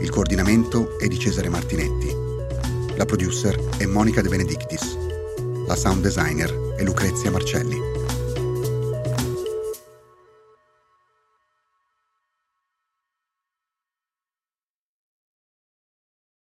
Il 0.00 0.08
coordinamento 0.08 0.98
è 0.98 1.06
di 1.08 1.18
Cesare 1.18 1.50
Martinetti. 1.50 2.10
La 2.96 3.04
producer 3.04 3.58
è 3.76 3.84
Monica 3.84 4.22
De 4.22 4.30
Benedictis. 4.30 4.96
La 5.66 5.76
sound 5.76 6.00
designer 6.00 6.74
è 6.76 6.82
Lucrezia 6.84 7.30
Marcelli. 7.30 7.91